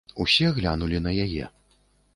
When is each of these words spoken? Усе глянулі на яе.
Усе 0.23 0.47
глянулі 0.55 0.99
на 1.09 1.15
яе. 1.27 1.45